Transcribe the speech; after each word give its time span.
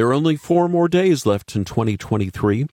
There 0.00 0.08
are 0.08 0.14
only 0.14 0.36
four 0.36 0.66
more 0.66 0.88
days 0.88 1.26
left 1.26 1.54
in 1.54 1.66
2023. 1.66 2.66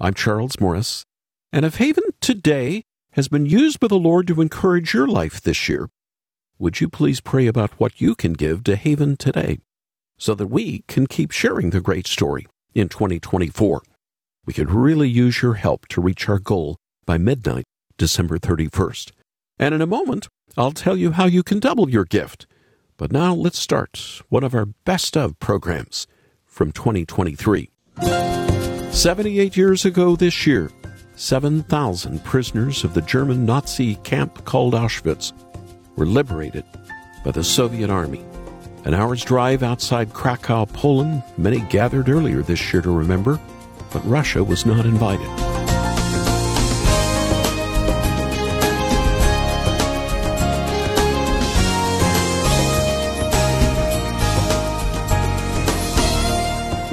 I'm 0.00 0.14
Charles 0.14 0.58
Morris, 0.58 1.04
and 1.52 1.66
if 1.66 1.76
Haven 1.76 2.04
today 2.22 2.82
has 3.12 3.28
been 3.28 3.44
used 3.44 3.78
by 3.78 3.88
the 3.88 3.96
Lord 3.96 4.26
to 4.28 4.40
encourage 4.40 4.94
your 4.94 5.06
life 5.06 5.38
this 5.38 5.68
year, 5.68 5.90
would 6.58 6.80
you 6.80 6.88
please 6.88 7.20
pray 7.20 7.46
about 7.46 7.78
what 7.78 8.00
you 8.00 8.14
can 8.14 8.32
give 8.32 8.64
to 8.64 8.76
Haven 8.76 9.18
today 9.18 9.58
so 10.16 10.34
that 10.34 10.46
we 10.46 10.82
can 10.88 11.06
keep 11.06 11.30
sharing 11.30 11.68
the 11.68 11.82
great 11.82 12.06
story 12.06 12.46
in 12.74 12.88
2024? 12.88 13.82
We 14.46 14.54
could 14.54 14.70
really 14.70 15.10
use 15.10 15.42
your 15.42 15.56
help 15.56 15.86
to 15.88 16.00
reach 16.00 16.26
our 16.26 16.38
goal 16.38 16.78
by 17.04 17.18
midnight, 17.18 17.66
December 17.98 18.38
31st. 18.38 19.12
And 19.58 19.74
in 19.74 19.82
a 19.82 19.86
moment, 19.86 20.28
I'll 20.56 20.72
tell 20.72 20.96
you 20.96 21.10
how 21.10 21.26
you 21.26 21.42
can 21.42 21.60
double 21.60 21.90
your 21.90 22.06
gift. 22.06 22.46
But 22.96 23.12
now 23.12 23.34
let's 23.34 23.58
start 23.58 24.22
one 24.30 24.42
of 24.42 24.54
our 24.54 24.64
best 24.64 25.18
of 25.18 25.38
programs 25.38 26.06
from 26.56 26.72
2023. 26.72 27.70
78 28.90 29.56
years 29.58 29.84
ago 29.84 30.16
this 30.16 30.46
year, 30.46 30.70
7,000 31.14 32.24
prisoners 32.24 32.82
of 32.82 32.94
the 32.94 33.02
German 33.02 33.44
Nazi 33.44 33.96
camp 33.96 34.42
called 34.46 34.72
Auschwitz 34.72 35.34
were 35.96 36.06
liberated 36.06 36.64
by 37.22 37.30
the 37.32 37.44
Soviet 37.44 37.90
Army. 37.90 38.24
An 38.86 38.94
hour's 38.94 39.22
drive 39.22 39.62
outside 39.62 40.14
Krakow, 40.14 40.64
Poland, 40.64 41.22
many 41.36 41.60
gathered 41.60 42.08
earlier 42.08 42.40
this 42.40 42.72
year 42.72 42.80
to 42.80 42.90
remember, 42.90 43.38
but 43.92 44.06
Russia 44.06 44.42
was 44.42 44.64
not 44.64 44.86
invited. 44.86 45.65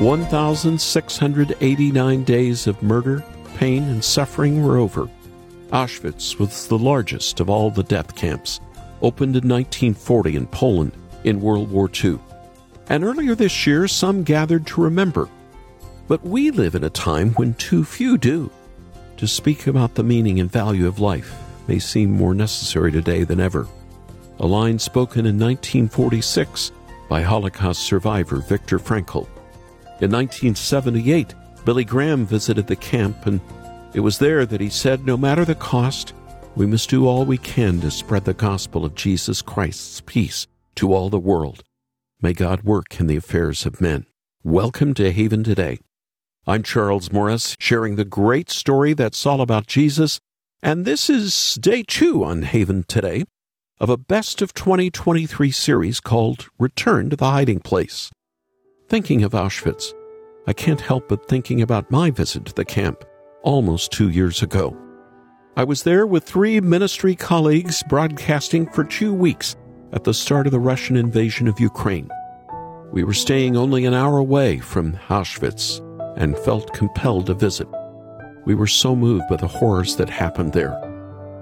1,689 0.03 2.23
days 2.25 2.67
of 2.67 2.83
murder, 2.83 3.23
pain, 3.55 3.83
and 3.83 4.03
suffering 4.03 4.61
were 4.61 4.75
over. 4.75 5.09
Auschwitz 5.71 6.37
was 6.37 6.67
the 6.67 6.77
largest 6.77 7.39
of 7.39 7.49
all 7.49 7.71
the 7.71 7.83
death 7.83 8.13
camps, 8.13 8.59
opened 9.01 9.37
in 9.37 9.47
1940 9.47 10.35
in 10.35 10.45
Poland 10.47 10.91
in 11.23 11.39
World 11.39 11.71
War 11.71 11.89
II. 12.03 12.19
And 12.89 13.05
earlier 13.05 13.33
this 13.33 13.65
year, 13.65 13.87
some 13.87 14.23
gathered 14.23 14.67
to 14.67 14.81
remember. 14.81 15.29
But 16.09 16.21
we 16.21 16.51
live 16.51 16.75
in 16.75 16.83
a 16.83 16.89
time 16.89 17.29
when 17.35 17.53
too 17.53 17.85
few 17.85 18.17
do. 18.17 18.51
To 19.17 19.25
speak 19.25 19.67
about 19.67 19.95
the 19.95 20.03
meaning 20.03 20.41
and 20.41 20.51
value 20.51 20.85
of 20.85 20.99
life 20.99 21.33
may 21.69 21.79
seem 21.79 22.11
more 22.11 22.33
necessary 22.33 22.91
today 22.91 23.23
than 23.23 23.39
ever. 23.39 23.69
A 24.39 24.45
line 24.45 24.79
spoken 24.79 25.25
in 25.25 25.39
1946 25.39 26.73
by 27.07 27.21
Holocaust 27.21 27.83
survivor 27.83 28.39
Viktor 28.39 28.79
Frankl. 28.79 29.29
In 30.01 30.11
1978, 30.11 31.35
Billy 31.65 31.85
Graham 31.85 32.25
visited 32.25 32.65
the 32.65 32.75
camp, 32.75 33.27
and 33.27 33.39
it 33.93 33.99
was 33.99 34.17
there 34.17 34.43
that 34.43 34.59
he 34.59 34.69
said, 34.69 35.05
No 35.05 35.15
matter 35.15 35.45
the 35.45 35.53
cost, 35.53 36.13
we 36.55 36.65
must 36.65 36.89
do 36.89 37.07
all 37.07 37.25
we 37.25 37.37
can 37.37 37.79
to 37.81 37.91
spread 37.91 38.25
the 38.25 38.33
gospel 38.33 38.85
of 38.85 38.95
Jesus 38.95 39.43
Christ's 39.43 40.01
peace 40.01 40.47
to 40.75 40.93
all 40.93 41.09
the 41.09 41.19
world. 41.19 41.63
May 42.21 42.33
God 42.33 42.63
work 42.63 42.99
in 42.99 43.05
the 43.05 43.15
affairs 43.15 43.67
of 43.67 43.81
men. 43.81 44.07
Welcome 44.43 44.95
to 44.95 45.11
Haven 45.11 45.43
Today. 45.43 45.77
I'm 46.47 46.63
Charles 46.63 47.11
Morris, 47.11 47.55
sharing 47.59 47.95
the 47.95 48.03
great 48.03 48.49
story 48.49 48.93
that's 48.93 49.25
all 49.27 49.41
about 49.41 49.67
Jesus, 49.67 50.19
and 50.61 50.85
this 50.85 51.07
is 51.07 51.53
day 51.61 51.83
two 51.87 52.23
on 52.23 52.41
Haven 52.41 52.83
Today 52.87 53.25
of 53.79 53.89
a 53.89 53.97
Best 53.97 54.41
of 54.41 54.55
2023 54.55 55.51
series 55.51 55.99
called 55.99 56.47
Return 56.57 57.11
to 57.11 57.15
the 57.15 57.29
Hiding 57.29 57.59
Place. 57.59 58.09
Thinking 58.93 59.23
of 59.23 59.31
Auschwitz, 59.31 59.91
I 60.45 60.53
can't 60.53 60.79
help 60.79 61.09
but 61.09 61.27
thinking 61.27 61.63
about 61.63 61.89
my 61.89 62.11
visit 62.11 62.45
to 62.45 62.53
the 62.53 62.63
camp 62.63 63.03
almost 63.41 63.91
two 63.91 64.09
years 64.09 64.43
ago. 64.43 64.77
I 65.57 65.63
was 65.63 65.81
there 65.81 66.05
with 66.05 66.25
three 66.25 66.61
ministry 66.61 67.15
colleagues 67.15 67.81
broadcasting 67.89 68.69
for 68.69 68.83
two 68.83 69.11
weeks 69.11 69.55
at 69.93 70.03
the 70.03 70.13
start 70.13 70.45
of 70.45 70.51
the 70.51 70.59
Russian 70.59 70.95
invasion 70.95 71.47
of 71.47 71.59
Ukraine. 71.59 72.07
We 72.91 73.03
were 73.03 73.15
staying 73.15 73.57
only 73.57 73.85
an 73.85 73.95
hour 73.95 74.19
away 74.19 74.59
from 74.59 74.93
Auschwitz 75.09 75.79
and 76.15 76.37
felt 76.37 76.75
compelled 76.75 77.25
to 77.25 77.33
visit. 77.33 77.67
We 78.45 78.53
were 78.53 78.67
so 78.67 78.95
moved 78.95 79.27
by 79.27 79.37
the 79.37 79.47
horrors 79.47 79.95
that 79.95 80.11
happened 80.11 80.53
there. 80.53 80.77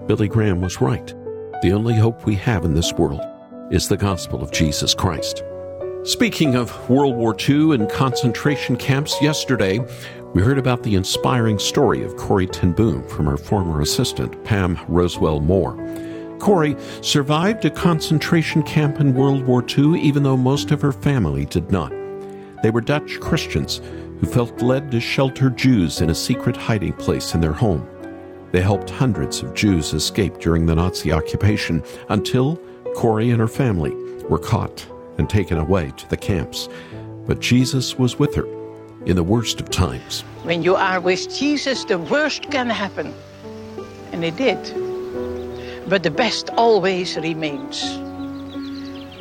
Billy 0.08 0.30
Graham 0.30 0.62
was 0.62 0.80
right. 0.80 1.08
The 1.62 1.74
only 1.74 1.96
hope 1.96 2.26
we 2.26 2.36
have 2.36 2.64
in 2.64 2.76
this 2.76 2.94
world 2.94 3.20
is 3.72 3.90
the 3.90 3.98
gospel 3.98 4.42
of 4.42 4.54
Jesus 4.54 4.96
Christ. 4.96 5.44
Speaking 6.04 6.56
of 6.56 6.90
World 6.90 7.16
War 7.16 7.36
II 7.48 7.76
and 7.76 7.88
concentration 7.88 8.76
camps, 8.76 9.22
yesterday 9.22 9.80
we 10.34 10.42
heard 10.42 10.58
about 10.58 10.82
the 10.82 10.96
inspiring 10.96 11.60
story 11.60 12.04
of 12.04 12.18
Corrie 12.18 12.48
ten 12.48 12.72
Boom 12.72 13.08
from 13.08 13.28
her 13.28 13.38
former 13.38 13.82
assistant, 13.82 14.44
Pam 14.44 14.78
Rosewell 14.88 15.44
Moore. 15.44 15.78
Corrie 16.40 16.76
survived 17.02 17.66
a 17.66 17.70
concentration 17.70 18.64
camp 18.64 19.00
in 19.00 19.14
World 19.14 19.46
War 19.46 19.64
II, 19.64 20.02
even 20.02 20.24
though 20.24 20.36
most 20.36 20.72
of 20.72 20.82
her 20.82 20.92
family 20.92 21.46
did 21.46 21.72
not. 21.72 21.94
They 22.64 22.72
were 22.72 22.82
Dutch 22.82 23.20
Christians 23.20 23.80
who 24.20 24.26
felt 24.26 24.60
led 24.60 24.90
to 24.90 25.00
shelter 25.00 25.52
Jews 25.52 26.02
in 26.02 26.10
a 26.10 26.16
secret 26.16 26.58
hiding 26.58 26.94
place 26.94 27.36
in 27.36 27.42
their 27.42 27.54
home. 27.54 27.88
They 28.52 28.62
helped 28.62 28.90
hundreds 28.90 29.44
of 29.44 29.54
Jews 29.54 29.94
escape 29.94 30.40
during 30.40 30.66
the 30.66 30.74
Nazi 30.74 31.12
occupation 31.12 31.84
until 32.10 32.60
Corrie 32.96 33.30
and 33.30 33.40
her 33.40 33.48
family 33.48 33.94
were 34.24 34.40
caught 34.40 34.88
and 35.22 35.30
taken 35.30 35.60
away 35.60 35.94
to 35.98 36.10
the 36.10 36.18
camps. 36.18 36.68
But 37.28 37.40
Jesus 37.40 38.00
was 38.00 38.18
with 38.18 38.34
her 38.34 38.48
in 39.06 39.16
the 39.16 39.24
worst 39.24 39.62
of 39.62 39.70
times. 39.70 40.22
When 40.42 40.64
you 40.64 40.76
are 40.76 41.00
with 41.00 41.34
Jesus, 41.34 41.86
the 41.86 42.00
worst 42.00 42.50
can 42.50 42.72
happen. 42.72 43.14
And 44.12 44.26
it 44.26 44.36
did. 44.36 44.60
But 45.88 46.02
the 46.02 46.10
best 46.10 46.50
always 46.58 47.18
remains. 47.18 47.84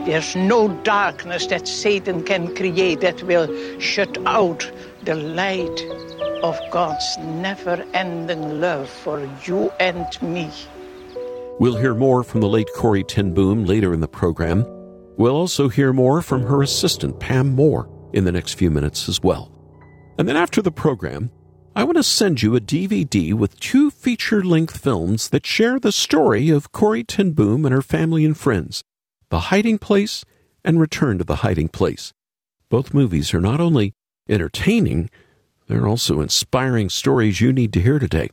There's 0.07 0.35
no 0.35 0.69
darkness 0.85 1.47
that 1.49 1.69
Satan 1.69 2.25
can 2.25 2.57
create 2.57 3.03
that 3.03 3.23
will 3.25 3.47
shut 3.79 4.17
out 4.25 4.71
the 5.05 5.17
light 5.17 5.81
of 6.43 6.59
God's 6.71 7.19
never 7.19 7.85
ending 7.93 8.59
love 8.59 8.89
for 8.89 9.29
you 9.45 9.71
and 9.79 10.07
me. 10.23 10.51
We'll 11.59 11.77
hear 11.77 11.95
more 11.95 12.25
from 12.25 12.41
the 12.41 12.49
late 12.49 12.71
Corrie 12.75 13.05
ten 13.05 13.35
Boom 13.35 13.67
later 13.67 13.93
in 13.93 14.01
the 14.01 14.09
program. 14.09 14.65
We'll 15.17 15.37
also 15.37 15.69
hear 15.69 15.93
more 15.93 16.23
from 16.23 16.43
her 16.45 16.63
assistant, 16.63 17.21
Pam 17.21 17.55
Moore, 17.55 17.89
in 18.13 18.25
the 18.25 18.33
next 18.33 18.55
few 18.55 18.71
minutes 18.71 19.09
as 19.09 19.23
well. 19.23 19.53
And 20.19 20.29
then 20.29 20.37
after 20.37 20.63
the 20.63 20.73
program, 20.73 21.31
I 21.77 21.85
want 21.85 21.97
to 21.97 22.03
send 22.03 22.43
you 22.43 22.57
a 22.57 22.61
DVD 22.61 23.33
with 23.33 23.61
two 23.61 23.91
feature 23.91 24.43
length 24.43 24.77
films 24.77 25.29
that 25.29 25.47
share 25.47 25.79
the 25.79 25.93
story 25.93 26.51
of 26.51 26.73
Corrie 26.73 27.05
ten 27.05 27.33
Boom 27.33 27.65
and 27.65 27.75
her 27.75 27.83
family 27.83 28.25
and 28.25 28.37
friends, 28.37 28.83
The 29.29 29.41
Hiding 29.41 29.79
Place 29.79 30.25
and 30.65 30.81
Return 30.81 31.19
to 31.19 31.25
the 31.25 31.37
Hiding 31.37 31.69
Place. 31.69 32.13
Both 32.69 32.93
movies 32.95 33.33
are 33.33 33.41
not 33.41 33.61
only 33.61 33.95
entertaining, 34.29 35.11
they're 35.69 35.87
also 35.87 36.21
inspiring 36.21 36.89
stories 36.89 37.41
you 37.41 37.53
need 37.53 37.73
to 37.75 37.81
hear 37.81 37.99
today, 37.99 38.31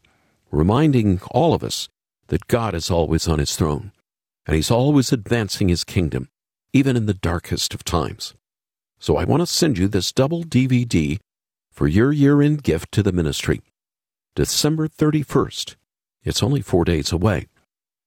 reminding 0.52 1.22
all 1.32 1.54
of 1.54 1.64
us 1.64 1.90
that 2.28 2.48
God 2.48 2.74
is 2.74 2.90
always 2.90 3.28
on 3.28 3.40
his 3.40 3.56
throne 3.56 3.92
and 4.46 4.56
he's 4.56 4.72
always 4.72 5.12
advancing 5.12 5.70
his 5.70 5.84
kingdom 5.84 6.30
even 6.74 6.96
in 6.96 7.06
the 7.06 7.14
darkest 7.14 7.74
of 7.74 7.84
times. 7.84 8.34
So 9.00 9.18
I 9.18 9.24
want 9.24 9.42
to 9.42 9.48
send 9.48 9.78
you 9.78 9.88
this 9.88 10.12
double 10.12 10.44
DVD 10.44 11.20
for 11.72 11.88
your 11.88 12.12
year 12.12 12.42
end 12.42 12.64
gift 12.64 12.92
to 12.94 13.04
the 13.04 13.12
ministry. 13.12 13.62
December 14.36 14.88
31st. 14.88 15.76
It's 16.24 16.44
only 16.44 16.62
four 16.62 16.84
days 16.84 17.12
away, 17.12 17.48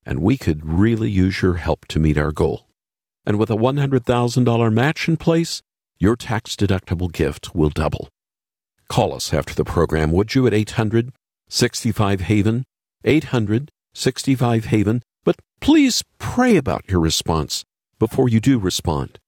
and 0.05 0.21
we 0.21 0.37
could 0.37 0.65
really 0.65 1.11
use 1.11 1.43
your 1.43 1.55
help 1.55 1.87
to 1.87 1.99
meet 1.99 2.19
our 2.19 2.33
goal. 2.33 2.67
And 3.25 3.39
with 3.39 3.51
a 3.51 3.57
$100,000 3.57 4.73
match 4.73 5.09
in 5.09 5.17
place, 5.17 5.63
your 5.99 6.17
tax 6.17 6.57
deductible 6.57 7.13
gift 7.13 7.55
will 7.55 7.71
double. 7.71 8.09
Call 8.89 9.15
us 9.15 9.33
after 9.33 9.55
the 9.55 9.65
program, 9.65 10.11
would 10.13 10.35
you, 10.35 10.47
at 10.47 10.55
800 10.55 11.13
65 11.49 12.21
Haven, 12.23 12.65
800 13.05 13.71
65 13.95 14.65
Haven, 14.67 15.03
but 15.25 15.37
please 15.61 16.03
pray 16.19 16.57
about 16.57 16.89
your 16.89 17.01
response 17.01 17.65
before 18.01 18.29
you 18.29 18.41
do 18.41 18.59
respond. 18.59 19.21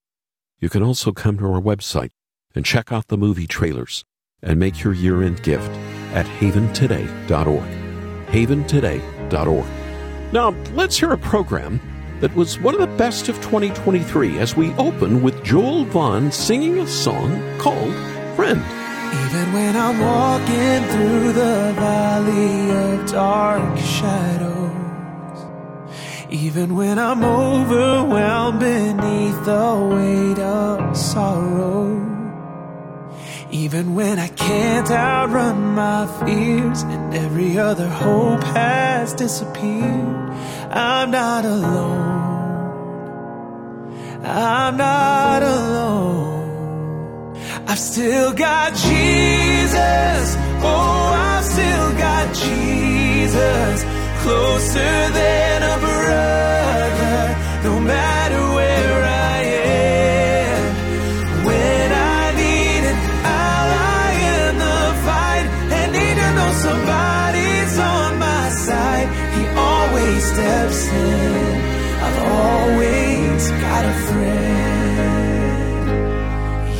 You 0.58 0.68
can 0.68 0.82
also 0.82 1.12
come 1.12 1.38
to 1.38 1.44
our 1.44 1.60
website 1.60 2.10
and 2.56 2.64
check 2.64 2.90
out 2.90 3.06
the 3.06 3.18
movie 3.18 3.46
trailers 3.46 4.04
and 4.42 4.58
make 4.58 4.82
your 4.82 4.94
year 4.94 5.22
end 5.22 5.44
gift 5.44 5.70
at 6.12 6.26
haventoday.org. 6.26 7.68
Haventoday.org. 8.26 9.66
Now, 10.32 10.50
let's 10.72 10.98
hear 10.98 11.12
a 11.12 11.18
program 11.18 11.80
that 12.20 12.34
was 12.34 12.58
one 12.58 12.74
of 12.74 12.80
the 12.80 12.96
best 12.96 13.28
of 13.28 13.36
2023 13.36 14.38
as 14.38 14.56
we 14.56 14.72
open 14.74 15.22
with 15.22 15.44
Joel 15.44 15.84
Vaughn 15.84 16.32
singing 16.32 16.78
a 16.78 16.86
song 16.86 17.42
called 17.58 17.94
Friend. 18.36 18.58
Even 18.58 19.52
when 19.52 19.76
I'm 19.76 20.00
walking 20.00 20.88
through 20.88 21.32
the 21.34 21.74
valley 21.76 22.70
of 22.70 23.10
dark 23.10 23.78
shadows. 23.78 24.81
Even 26.32 26.76
when 26.76 26.98
I'm 26.98 27.22
overwhelmed 27.22 28.60
beneath 28.60 29.44
the 29.44 29.88
weight 29.92 30.38
of 30.38 30.96
sorrow. 30.96 31.92
Even 33.50 33.94
when 33.94 34.18
I 34.18 34.28
can't 34.28 34.90
outrun 34.90 35.74
my 35.74 36.06
fears 36.24 36.84
and 36.84 37.14
every 37.14 37.58
other 37.58 37.86
hope 37.86 38.42
has 38.44 39.12
disappeared, 39.12 40.30
I'm 40.70 41.10
not 41.10 41.44
alone. 41.44 42.22
I'm 44.24 44.78
not 44.78 45.42
alone. 45.42 47.36
I've 47.66 47.78
still 47.78 48.32
got 48.32 48.74
Jesus. 48.74 50.36
Oh, 50.64 51.12
I've 51.12 51.44
still 51.44 51.92
got 51.98 52.34
Jesus. 52.34 53.84
Closer 54.22 55.10
than 55.10 55.62
a 55.62 55.91
brother, 56.02 57.20
no 57.68 57.74
matter 57.80 58.42
where 58.58 58.98
I 59.34 59.38
am. 59.42 60.60
When 61.48 61.88
I 61.92 62.22
need 62.42 62.82
an 62.92 62.98
ally 63.44 64.10
in 64.38 64.52
the 64.66 64.80
fight 65.06 65.46
and 65.78 65.88
need 65.96 66.16
to 66.22 66.28
know 66.38 66.50
somebody's 66.66 67.74
on 67.94 68.10
my 68.28 68.44
side, 68.66 69.08
he 69.36 69.42
always 69.68 70.20
steps 70.32 70.80
in. 70.88 71.42
I've 72.06 72.20
always 72.46 73.42
got 73.64 73.82
a 73.92 73.96
friend. 74.08 74.62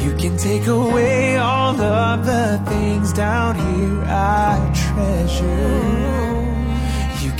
You 0.04 0.12
can 0.22 0.34
take 0.36 0.66
away 0.66 1.36
all 1.36 1.80
of 1.80 2.26
the 2.26 2.46
things 2.70 3.12
down 3.12 3.54
here 3.54 3.98
I 4.04 4.58
treasure. 4.84 6.31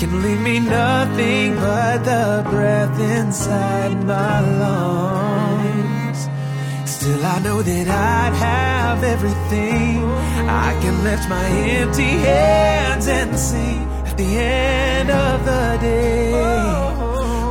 Can 0.02 0.20
leave 0.20 0.40
me 0.40 0.58
nothing 0.58 1.54
but 1.54 1.98
the 2.02 2.44
breath 2.50 2.98
inside 2.98 4.02
my 4.04 4.40
lungs. 4.40 6.28
Still, 6.90 7.24
I 7.24 7.38
know 7.38 7.62
that 7.62 7.86
I'd 7.86 8.34
have 8.34 9.04
everything. 9.04 10.02
I 10.64 10.76
can 10.82 11.04
lift 11.04 11.28
my 11.28 11.46
empty 11.78 12.14
hands 12.28 13.06
and 13.06 13.38
sing 13.38 13.88
at 14.04 14.16
the 14.16 14.24
end 14.24 15.08
of 15.08 15.44
the 15.44 15.78
day. 15.80 16.32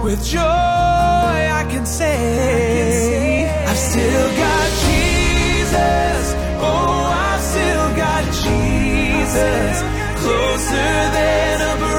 With 0.03 0.21
joy, 0.25 0.41
I 0.41 1.65
can 1.71 1.85
say, 1.85 3.49
I've 3.65 3.77
still 3.77 4.27
got 4.43 4.67
Jesus. 4.89 6.23
Oh, 6.59 7.15
I've 7.29 7.43
still 7.53 7.95
got 7.95 8.23
Jesus. 8.43 9.73
Closer 10.21 10.93
than 11.15 11.61
a 11.61 11.90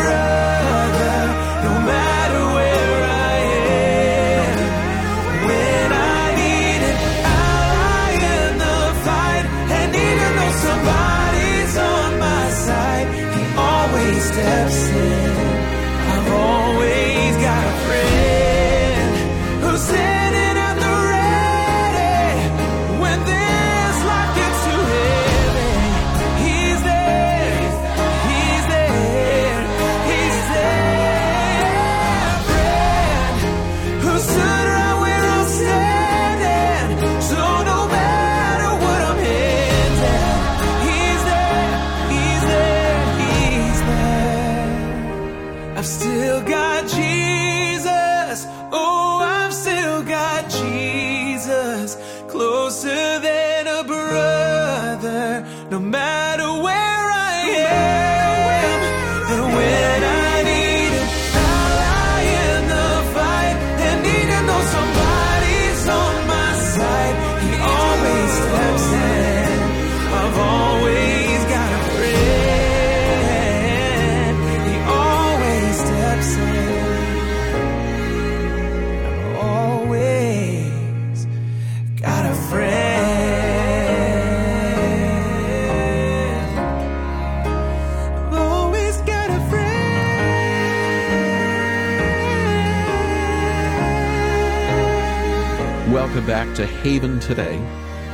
back 96.42 96.56
to 96.56 96.66
Haven 96.66 97.20
Today. 97.20 97.56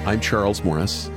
I'm 0.05 0.21
Charles 0.21 0.63
Morris. 0.63 1.11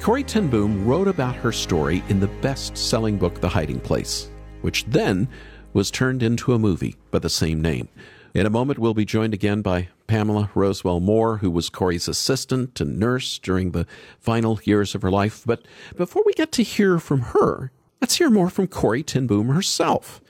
Corrie 0.00 0.24
ten 0.24 0.48
Boom 0.48 0.86
wrote 0.86 1.06
about 1.06 1.34
her 1.34 1.52
story 1.52 2.02
in 2.08 2.20
the 2.20 2.26
best 2.40 2.74
selling 2.74 3.18
book, 3.18 3.38
The 3.38 3.50
Hiding 3.50 3.80
Place, 3.80 4.30
which 4.62 4.86
then 4.86 5.28
was 5.74 5.90
turned 5.90 6.22
into 6.22 6.54
a 6.54 6.58
movie 6.58 6.96
by 7.10 7.18
the 7.18 7.28
same 7.28 7.60
name. 7.60 7.90
In 8.32 8.46
a 8.46 8.50
moment, 8.50 8.78
we'll 8.78 8.94
be 8.94 9.04
joined 9.04 9.34
again 9.34 9.60
by 9.60 9.88
Pamela 10.06 10.50
Rosewell 10.54 11.02
Moore, 11.02 11.36
who 11.36 11.50
was 11.50 11.68
Corrie's 11.68 12.08
assistant 12.08 12.80
and 12.80 12.98
nurse 12.98 13.38
during 13.38 13.72
the 13.72 13.86
final 14.18 14.58
years 14.64 14.94
of 14.94 15.02
her 15.02 15.10
life. 15.10 15.42
But 15.44 15.66
before 15.98 16.22
we 16.24 16.32
get 16.32 16.50
to 16.52 16.62
hear 16.62 16.98
from 16.98 17.20
her, 17.20 17.72
let's 18.00 18.16
hear 18.16 18.30
more 18.30 18.48
from 18.48 18.68
Corrie 18.68 19.02
ten 19.02 19.26
Boom 19.26 19.48
herself. 19.48 20.22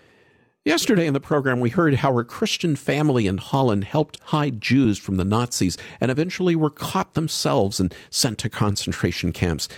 Yesterday 0.64 1.06
in 1.06 1.12
the 1.12 1.20
program, 1.20 1.60
we 1.60 1.68
heard 1.68 1.96
how 1.96 2.14
her 2.14 2.24
Christian 2.24 2.74
family 2.74 3.26
in 3.26 3.36
Holland 3.36 3.84
helped 3.84 4.18
hide 4.22 4.62
Jews 4.62 4.96
from 4.96 5.18
the 5.18 5.24
Nazis 5.24 5.76
and 6.00 6.10
eventually 6.10 6.56
were 6.56 6.70
caught 6.70 7.12
themselves 7.12 7.78
and 7.78 7.94
sent 8.08 8.38
to 8.38 8.48
concentration 8.48 9.30
camps. 9.30 9.68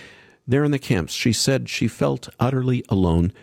There 0.47 0.63
in 0.63 0.71
the 0.71 0.79
camps, 0.79 1.11
she 1.11 1.33
said 1.33 1.67
she 1.67 1.89
felt 1.89 2.29
utterly 2.39 2.85
alone, 2.87 3.33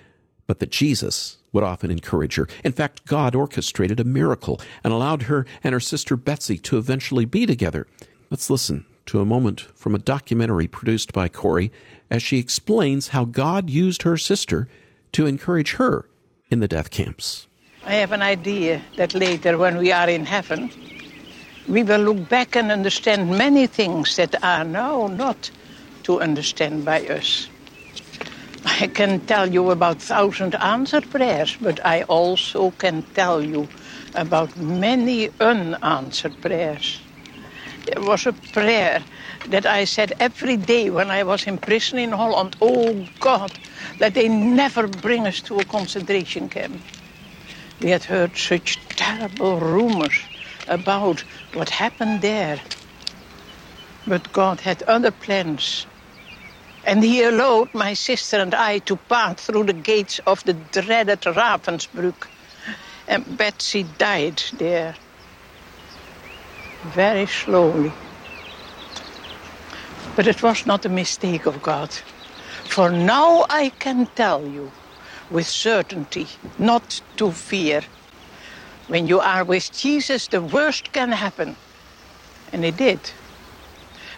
but 0.47 0.59
that 0.61 0.71
Jesus 0.71 1.37
would 1.53 1.63
often 1.63 1.91
encourage 1.91 2.37
her. 2.37 2.49
In 2.65 2.73
fact, 2.73 3.05
God 3.05 3.35
orchestrated 3.35 4.01
a 4.01 4.05
miracle 4.05 4.59
and 4.83 4.95
allowed 4.95 5.25
her 5.25 5.45
and 5.63 5.75
her 5.75 5.81
sister 5.81 6.17
Betsy 6.17 6.57
to 6.57 6.79
eventually 6.79 7.27
be 7.27 7.45
together. 7.45 7.87
Let's 8.31 8.49
listen 8.49 8.87
to 9.05 9.21
a 9.21 9.27
moment 9.27 9.61
from 9.75 9.95
a 9.95 9.99
documentary 9.99 10.67
produced 10.67 11.13
by 11.13 11.29
Corrie 11.29 11.73
as 12.11 12.23
she 12.23 12.39
explains 12.39 13.09
how 13.09 13.27
God 13.27 13.69
used 13.69 14.01
her 14.01 14.17
sister 14.17 14.67
to 15.13 15.27
encourage 15.27 15.75
her 15.75 16.09
in 16.51 16.61
the 16.61 16.69
death 16.69 16.91
camps. 16.91 17.47
I 17.85 17.95
have 17.95 18.13
an 18.13 18.23
idea 18.23 18.81
that 18.97 19.15
later, 19.15 19.59
when 19.59 19.77
we 19.77 19.93
are 19.93 20.09
in 20.09 20.25
heaven, 20.25 20.71
we 21.69 21.83
will 21.83 22.01
look 22.01 22.29
back 22.29 22.57
and 22.57 22.71
understand 22.71 23.31
many 23.31 23.67
things 23.67 24.17
that 24.17 24.43
are 24.43 24.65
now 24.65 25.07
not 25.07 25.51
to 26.05 26.21
understand 26.21 26.85
by 26.85 27.07
us. 27.09 27.49
I 28.65 28.87
can 28.87 29.21
tell 29.27 29.47
you 29.47 29.71
about 29.71 30.01
thousand 30.01 30.55
answered 30.57 31.11
prayers, 31.11 31.57
but 31.61 31.85
I 31.85 32.03
also 32.05 32.71
can 32.73 33.03
tell 33.15 33.43
you 33.43 33.69
about 34.15 34.57
many 34.57 35.31
unanswered 35.41 36.41
prayers. 36.41 37.01
There 37.87 38.03
was 38.03 38.27
a 38.27 38.33
prayer 38.33 39.03
that 39.47 39.67
I 39.67 39.85
said 39.85 40.15
every 40.21 40.57
day 40.57 40.91
when 40.91 41.11
I 41.11 41.23
was 41.23 41.47
in 41.47 41.59
prison 41.59 41.99
in 41.99 42.13
Holland. 42.13 42.57
Oh 42.61 43.07
God, 43.21 43.51
that 43.99 44.15
they 44.15 44.29
never 44.29 44.87
bring 44.87 45.27
us 45.27 45.41
to 45.43 45.61
a 45.61 45.65
concentration 45.65 46.49
camp. 46.49 46.83
We 47.81 47.91
had 47.91 48.05
heard 48.05 48.37
such 48.37 48.79
terrible 48.97 49.59
rumors 49.59 50.15
about 50.67 51.25
what 51.53 51.71
happened 51.71 52.23
there. 52.23 52.61
But 54.07 54.33
God 54.33 54.61
had 54.61 54.83
other 54.85 55.11
plans. 55.11 55.87
And 56.85 57.03
he 57.03 57.23
allowed 57.23 57.73
my 57.75 57.95
sister 57.95 58.37
and 58.37 58.55
I 58.55 58.79
to 58.81 58.97
pass 58.97 59.47
through 59.47 59.65
the 59.65 59.73
gates 59.73 60.21
of 60.27 60.45
the 60.45 60.53
dreaded 60.53 61.21
Ravensbrück. 61.23 62.27
And 63.09 63.37
Betsy 63.39 63.85
died 63.99 64.43
there. 64.59 64.95
Very 66.85 67.27
slowly. 67.27 67.93
But 70.17 70.27
it 70.29 70.43
was 70.43 70.67
not 70.67 70.85
a 70.85 70.89
mistake 70.89 71.47
of 71.47 71.63
God. 71.63 71.91
For 72.65 72.91
now 72.91 73.47
I 73.51 73.71
can 73.79 74.07
tell 74.07 74.47
you 74.47 74.71
with 75.31 75.47
certainty 75.47 76.29
not 76.59 77.01
to 77.17 77.33
fear. 77.33 77.83
When 78.89 79.07
you 79.07 79.21
are 79.21 79.45
with 79.45 79.73
Jesus, 79.73 80.29
the 80.29 80.43
worst 80.43 80.93
can 80.93 81.11
happen. 81.13 81.57
And 82.53 82.65
it 82.65 82.77
did. 82.77 83.01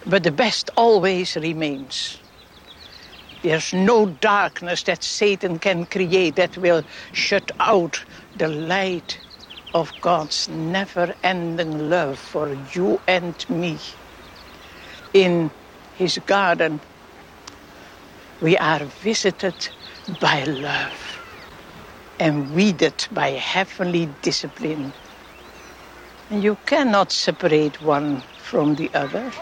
But 0.07 0.23
the 0.23 0.33
best 0.33 0.71
always 0.77 1.37
remains. 1.37 2.19
There's 3.43 3.73
no 3.73 4.07
darkness 4.07 4.83
that 4.85 5.03
Satan 5.05 5.59
can 5.59 5.87
create 5.87 6.37
that 6.37 6.59
will 6.59 6.85
shut 7.13 7.51
out 7.61 8.05
the 8.37 8.49
light 8.49 9.19
of 9.75 9.93
God's 10.01 10.49
never 10.49 11.15
ending 11.23 11.89
love 11.91 12.19
for 12.19 12.55
you 12.73 13.01
and 13.07 13.35
me. 13.49 13.79
In 15.15 15.51
his 15.99 16.19
garden, 16.27 16.81
we 18.41 18.57
are 18.59 18.85
visited 18.85 19.55
by 20.21 20.45
love 20.45 21.19
and 22.19 22.55
weeded 22.55 23.07
by 23.11 23.31
heavenly 23.31 24.09
discipline. 24.23 24.93
And 26.31 26.43
you 26.43 26.57
cannot 26.67 27.13
separate 27.13 27.81
one 27.81 28.23
from 28.39 28.75
the 28.75 28.91
other. 28.95 29.33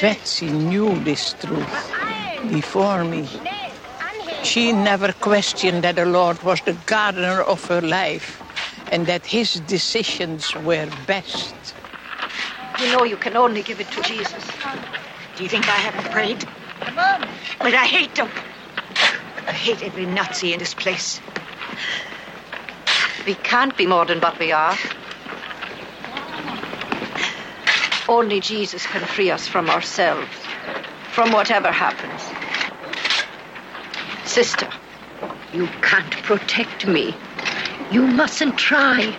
Betsy 0.00 0.50
knew 0.50 0.98
this 1.00 1.34
truth 1.34 1.92
before 2.50 3.04
me. 3.04 3.28
She 4.42 4.72
never 4.72 5.12
questioned 5.12 5.82
that 5.82 5.96
the 5.96 6.06
Lord 6.06 6.42
was 6.42 6.60
the 6.62 6.76
gardener 6.86 7.42
of 7.42 7.64
her 7.68 7.80
life 7.80 8.40
and 8.92 9.06
that 9.06 9.26
his 9.26 9.54
decisions 9.54 10.54
were 10.54 10.88
best. 11.06 11.74
You 12.80 12.92
know 12.92 13.02
you 13.02 13.16
can 13.16 13.36
only 13.36 13.62
give 13.62 13.80
it 13.80 13.90
to 13.90 14.02
Jesus. 14.02 14.44
Do 15.36 15.42
you 15.42 15.48
think 15.48 15.68
I 15.68 15.76
haven't 15.76 16.10
prayed? 16.12 16.46
Come 16.80 16.98
on. 16.98 17.28
But 17.58 17.74
I 17.74 17.84
hate 17.84 18.14
them. 18.14 18.28
I 19.46 19.52
hate 19.52 19.82
every 19.82 20.06
Nazi 20.06 20.52
in 20.52 20.60
this 20.60 20.74
place. 20.74 21.20
We 23.26 23.34
can't 23.34 23.76
be 23.76 23.86
more 23.86 24.04
than 24.04 24.20
what 24.20 24.38
we 24.38 24.52
are. 24.52 24.76
Only 28.08 28.40
Jesus 28.40 28.86
can 28.86 29.04
free 29.04 29.30
us 29.30 29.46
from 29.46 29.68
ourselves, 29.68 30.28
from 31.10 31.32
whatever 31.32 31.70
happens. 31.72 32.22
Sister, 34.24 34.68
you 35.52 35.66
can't 35.82 36.12
protect 36.22 36.86
me. 36.86 37.14
You 37.90 38.06
mustn't 38.06 38.56
try. 38.56 39.16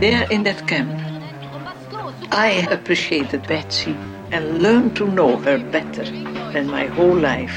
There 0.00 0.26
in 0.30 0.44
that 0.44 0.66
camp, 0.68 0.94
I 2.30 2.66
appreciated 2.70 3.46
Betsy 3.48 3.96
and 4.30 4.62
learned 4.62 4.96
to 4.96 5.06
know 5.06 5.36
her 5.38 5.58
better 5.58 6.04
than 6.52 6.68
my 6.68 6.86
whole 6.86 7.16
life. 7.16 7.56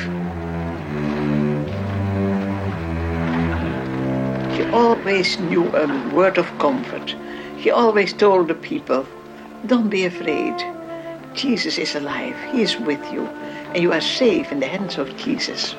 She 4.55 4.63
always 4.71 5.39
knew 5.39 5.67
a 5.75 5.85
word 6.15 6.37
of 6.37 6.47
comfort. 6.57 7.15
She 7.61 7.69
always 7.69 8.13
told 8.13 8.47
the 8.47 8.55
people, 8.55 9.05
don't 9.67 9.89
be 9.89 10.05
afraid. 10.05 10.55
Jesus 11.33 11.77
is 11.77 11.95
alive. 11.95 12.35
He 12.51 12.63
is 12.63 12.77
with 12.77 13.03
you. 13.13 13.29
And 13.73 13.81
you 13.81 13.93
are 13.93 14.01
safe 14.01 14.51
in 14.51 14.59
the 14.59 14.67
hands 14.67 14.97
of 14.97 15.15
Jesus. 15.15 15.75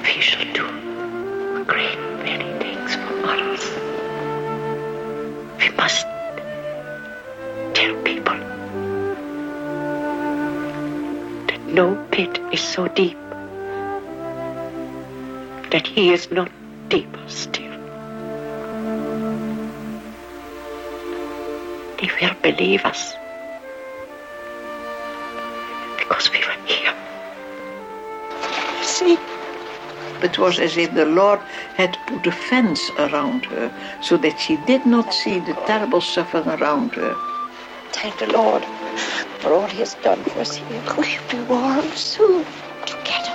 We 0.00 0.20
shall 0.22 0.42
do 0.54 1.64
great 1.66 1.98
many 2.24 2.48
things 2.60 2.94
for 2.94 3.26
others. 3.26 3.62
We 5.58 5.68
must 5.76 6.06
tell 7.74 7.94
people 8.02 8.38
that 11.46 11.60
no 11.66 11.94
pit 12.10 12.40
is 12.50 12.62
so 12.62 12.88
deep 12.88 13.18
that 15.72 15.86
he 15.86 16.10
is 16.10 16.30
not 16.30 16.50
deeper 16.88 17.20
still. 17.28 17.76
They 21.98 22.08
will 22.18 22.34
believe 22.40 22.86
us 22.86 23.14
It 30.22 30.38
was 30.38 30.60
as 30.60 30.76
if 30.76 30.94
the 30.94 31.04
Lord 31.04 31.40
had 31.74 31.98
put 32.06 32.26
a 32.26 32.32
fence 32.32 32.90
around 32.90 33.44
her 33.46 33.72
so 34.00 34.16
that 34.18 34.38
she 34.38 34.56
did 34.56 34.86
not 34.86 35.12
see 35.12 35.40
the 35.40 35.54
terrible 35.66 36.00
suffering 36.00 36.46
around 36.46 36.94
her. 36.94 37.16
Thank 37.90 38.18
the 38.18 38.32
Lord 38.32 38.64
for 39.40 39.52
all 39.52 39.66
He 39.66 39.78
has 39.80 39.94
done 39.94 40.22
for 40.24 40.40
us 40.40 40.54
here. 40.54 40.82
We'll 40.96 41.28
be 41.28 41.40
warm 41.40 41.90
soon 41.92 42.44
together. 42.86 43.34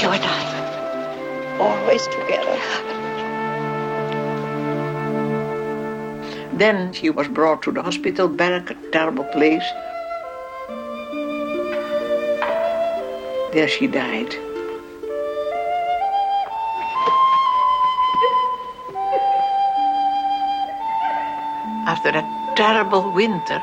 You 0.00 0.08
and 0.08 0.24
I, 0.24 1.58
always 1.60 2.06
together. 2.06 2.58
Then 6.54 6.94
she 6.94 7.10
was 7.10 7.28
brought 7.28 7.62
to 7.64 7.72
the 7.72 7.82
hospital 7.82 8.28
barrack, 8.28 8.70
a 8.70 8.74
terrible 8.92 9.24
place. 9.24 9.64
There 13.52 13.68
she 13.68 13.86
died. 13.86 14.45
After 21.96 22.18
a 22.18 22.52
terrible 22.56 23.10
winter, 23.10 23.62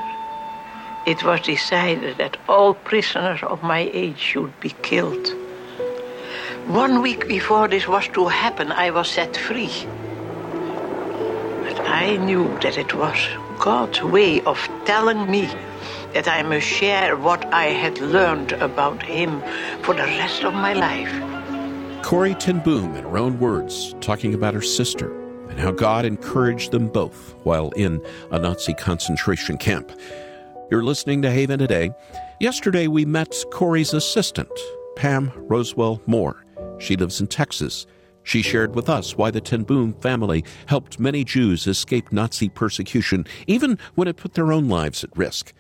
it 1.06 1.24
was 1.24 1.42
decided 1.42 2.18
that 2.18 2.36
all 2.50 2.74
prisoners 2.74 3.44
of 3.44 3.62
my 3.62 3.92
age 3.94 4.18
should 4.18 4.60
be 4.60 4.72
killed. 4.82 5.28
One 6.66 7.04
week 7.04 7.28
before 7.28 7.68
this 7.68 7.88
was 7.88 8.08
to 8.16 8.28
happen, 8.30 8.72
I 8.72 8.90
was 8.90 9.08
set 9.08 9.38
free. 9.38 9.70
But 11.62 11.80
I 11.82 12.18
knew 12.18 12.48
that 12.62 12.76
it 12.76 12.96
was 12.96 13.20
God's 13.60 14.02
way 14.02 14.42
of 14.42 14.58
telling 14.86 15.30
me 15.30 15.48
that 16.16 16.28
I 16.28 16.42
must 16.42 16.66
share 16.66 17.16
what 17.16 17.46
I 17.54 17.66
had 17.66 18.00
learned 18.00 18.54
about 18.54 19.04
Him 19.04 19.44
for 19.84 19.94
the 19.94 20.10
rest 20.18 20.44
of 20.44 20.56
my 20.56 20.74
life. 20.74 21.14
Corrie 22.04 22.34
ten 22.34 22.62
Boom, 22.62 22.96
in 22.96 23.04
her 23.04 23.18
own 23.20 23.38
words, 23.38 23.94
talking 24.02 24.34
about 24.34 24.56
her 24.56 24.64
sister 24.64 25.23
and 25.50 25.60
how 25.60 25.72
God 25.72 26.06
encouraged 26.06 26.72
them 26.72 26.88
both 26.88 27.36
while 27.44 27.70
in 27.72 28.02
a 28.32 28.40
Nazi 28.40 28.74
concentration 28.74 29.58
camp. 29.58 29.92
You're 30.72 30.84
listening 30.84 31.22
to 31.22 31.32
Haven 31.32 31.60
today. 31.60 31.92
Yesterday, 32.40 32.88
we 32.88 33.06
met 33.06 33.36
Corrie's 33.52 33.94
assistant, 33.94 34.50
Pam 34.96 35.30
Rosewell 35.48 36.06
Moore. 36.08 36.46
She 36.80 36.96
lives 36.96 37.22
in 37.22 37.28
Texas. 37.28 37.86
She 38.24 38.42
shared 38.42 38.74
with 38.74 38.90
us 38.90 39.18
why 39.18 39.32
the 39.32 39.42
Ten 39.42 39.64
Boom 39.64 39.94
family 39.94 40.44
helped 40.68 41.00
many 41.00 41.24
Jews 41.24 41.68
escape 41.68 42.12
Nazi 42.12 42.50
persecution, 42.50 43.26
even 43.48 43.78
when 43.96 44.08
it 44.08 44.18
put 44.18 44.34
their 44.34 44.52
own 44.52 44.70
lives 44.70 45.04
at 45.04 45.16
risk. 45.16 45.54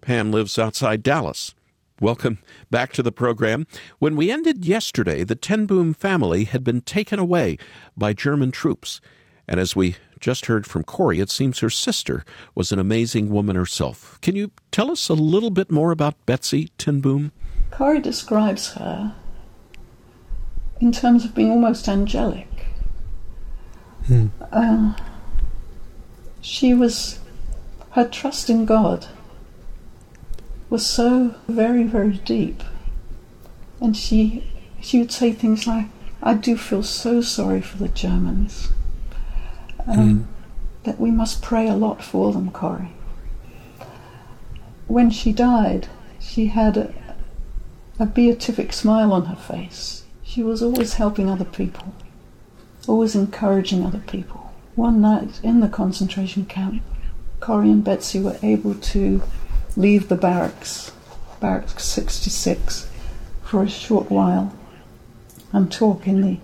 Pam 0.00 0.30
lives 0.30 0.58
outside 0.58 1.02
Dallas. 1.02 1.54
Welcome 2.00 2.38
back 2.70 2.92
to 2.94 3.02
the 3.02 3.12
program. 3.12 3.66
When 3.98 4.16
we 4.16 4.30
ended 4.30 4.64
yesterday, 4.64 5.24
the 5.24 5.36
Ten 5.36 5.66
Boom 5.66 5.94
family 5.94 6.44
had 6.44 6.64
been 6.64 6.80
taken 6.80 7.18
away 7.18 7.56
by 7.96 8.12
German 8.12 8.50
troops. 8.50 9.00
And 9.46 9.60
as 9.60 9.76
we 9.76 9.96
just 10.20 10.46
heard 10.46 10.66
from 10.66 10.84
Corrie, 10.84 11.20
it 11.20 11.30
seems 11.30 11.58
her 11.58 11.70
sister 11.70 12.24
was 12.54 12.72
an 12.72 12.78
amazing 12.78 13.28
woman 13.28 13.56
herself. 13.56 14.18
Can 14.22 14.36
you 14.36 14.50
tell 14.70 14.90
us 14.90 15.08
a 15.08 15.14
little 15.14 15.50
bit 15.50 15.70
more 15.70 15.90
about 15.90 16.24
Betsy 16.24 16.70
Tinboom? 16.78 17.30
Corrie 17.70 18.00
describes 18.00 18.72
her 18.72 19.14
in 20.80 20.92
terms 20.92 21.24
of 21.24 21.34
being 21.34 21.50
almost 21.50 21.88
angelic. 21.88 22.48
Hmm. 24.06 24.28
Uh, 24.52 24.94
she 26.40 26.74
was, 26.74 27.20
her 27.92 28.06
trust 28.06 28.48
in 28.48 28.64
God 28.64 29.06
was 30.70 30.86
so 30.86 31.34
very, 31.48 31.84
very 31.84 32.18
deep. 32.18 32.62
And 33.80 33.96
she, 33.96 34.50
she 34.80 34.98
would 34.98 35.12
say 35.12 35.32
things 35.32 35.66
like, 35.66 35.86
I 36.22 36.34
do 36.34 36.56
feel 36.56 36.82
so 36.82 37.20
sorry 37.20 37.60
for 37.60 37.76
the 37.78 37.88
Germans. 37.88 38.68
Um, 39.86 40.28
That 40.84 41.00
we 41.00 41.10
must 41.10 41.42
pray 41.42 41.68
a 41.68 41.76
lot 41.76 42.02
for 42.02 42.32
them, 42.32 42.50
Corrie. 42.50 42.92
When 44.86 45.10
she 45.10 45.32
died, 45.32 45.88
she 46.20 46.46
had 46.46 46.76
a, 46.76 46.94
a 47.98 48.06
beatific 48.06 48.72
smile 48.72 49.12
on 49.12 49.26
her 49.26 49.36
face. 49.36 50.04
She 50.22 50.42
was 50.42 50.62
always 50.62 50.94
helping 50.94 51.30
other 51.30 51.44
people, 51.44 51.94
always 52.86 53.14
encouraging 53.14 53.84
other 53.84 54.02
people. 54.06 54.52
One 54.74 55.00
night 55.00 55.40
in 55.42 55.60
the 55.60 55.68
concentration 55.68 56.44
camp, 56.46 56.82
Corrie 57.40 57.70
and 57.70 57.84
Betsy 57.84 58.20
were 58.20 58.36
able 58.42 58.74
to 58.74 59.22
leave 59.76 60.08
the 60.08 60.16
barracks, 60.16 60.92
barracks 61.40 61.84
66, 61.84 62.88
for 63.42 63.62
a 63.62 63.68
short 63.68 64.10
while 64.10 64.52
and 65.52 65.70
talk 65.70 66.06
in 66.06 66.20
the. 66.20 66.38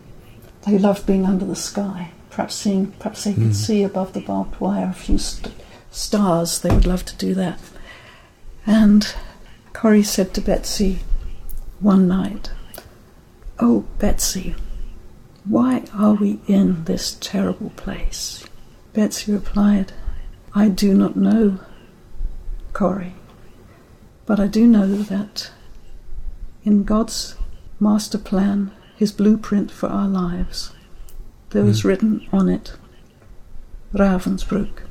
They 0.67 0.79
loved 0.79 1.07
being 1.07 1.25
under 1.27 1.45
the 1.45 1.57
sky, 1.57 2.13
perhaps 2.41 2.55
seeing, 2.55 2.87
perhaps 2.93 3.25
they 3.25 3.35
could 3.35 3.43
hmm. 3.43 3.53
see 3.53 3.83
above 3.83 4.15
the 4.15 4.21
barbed 4.21 4.59
wire 4.59 4.89
a 4.89 4.95
few 4.95 5.19
st- 5.19 5.55
stars. 5.91 6.61
They 6.61 6.75
would 6.75 6.87
love 6.87 7.05
to 7.05 7.17
do 7.17 7.35
that. 7.35 7.61
And 8.65 9.15
Corrie 9.75 10.03
said 10.03 10.33
to 10.33 10.41
Betsy 10.41 11.01
one 11.81 12.09
night, 12.09 12.51
Oh, 13.59 13.85
Betsy, 13.99 14.55
why 15.45 15.85
are 15.93 16.15
we 16.15 16.41
in 16.47 16.85
this 16.85 17.19
terrible 17.21 17.73
place? 17.77 18.43
Betsy 18.95 19.33
replied, 19.33 19.93
I 20.55 20.69
do 20.69 20.95
not 20.95 21.17
know, 21.17 21.59
Corrie, 22.73 23.17
but 24.25 24.41
I 24.41 24.47
do 24.47 24.67
know 24.67 24.87
that 24.87 25.51
in 26.65 26.85
God's 26.85 27.37
master 27.79 28.17
plan, 28.17 28.71
his 28.97 29.13
blueprint 29.13 29.71
for 29.71 29.91
our 29.91 30.09
lives, 30.09 30.73
there 31.51 31.65
was 31.65 31.83
mm. 31.83 31.85
written 31.85 32.29
on 32.33 32.49
it 32.49 32.73
Ravensbrück. 33.93 34.83